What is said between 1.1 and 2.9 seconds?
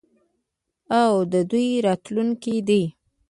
د دوی راتلونکی دی.